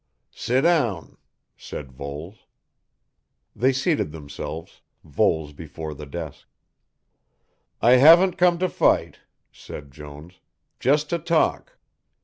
[0.33, 1.17] "Sit down,"
[1.55, 2.47] said Voles.
[3.55, 6.47] They seated themselves, Voles before the desk.
[7.83, 9.19] "I haven't come to fight,"
[9.51, 10.39] said Jones,
[10.79, 11.77] "just to talk.